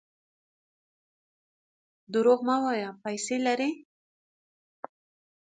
[2.13, 2.89] درواغ مه وایه!
[3.03, 3.69] پیسې لرې.